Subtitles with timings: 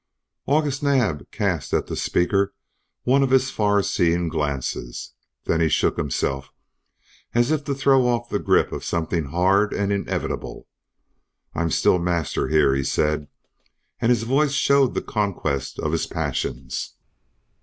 [0.47, 2.55] August Naab cast at the speaker
[3.03, 6.51] one of his far seeing glances; then he shook himself,
[7.35, 10.67] as if to throw off the grip of something hard and inevitable.
[11.53, 13.27] "I'm still master here," he said,
[13.99, 16.95] and his voice showed the conquest of his passions.